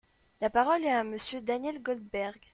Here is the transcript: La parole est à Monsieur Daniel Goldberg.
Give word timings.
La 0.41 0.49
parole 0.49 0.83
est 0.83 0.89
à 0.91 1.03
Monsieur 1.03 1.41
Daniel 1.41 1.79
Goldberg. 1.79 2.41